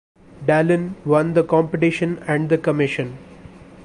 Dallin 0.47 0.95
won 1.05 1.35
the 1.35 1.43
competition 1.43 2.17
and 2.27 2.49
the 2.49 2.57
commission. 2.57 3.19